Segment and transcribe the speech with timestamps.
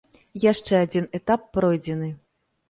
[0.51, 2.11] Яшчэ адзін этап пройдзены.